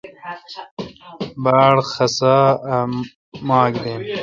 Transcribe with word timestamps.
باڑ 1.43 1.75
خسا 1.91 2.37
اے 2.69 2.77
ماک 3.47 3.73
دین۔ 3.83 3.99